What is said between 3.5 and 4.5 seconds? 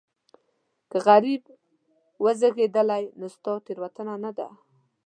تېروتنه نه ده.